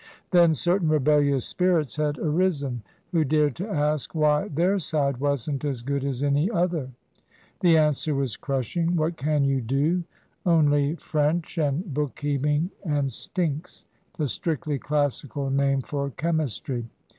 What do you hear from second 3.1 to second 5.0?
who dared to ask why their